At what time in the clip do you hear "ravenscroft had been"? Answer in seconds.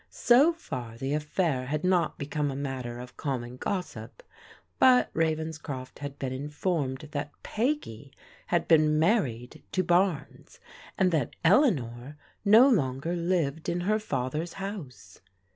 5.13-6.33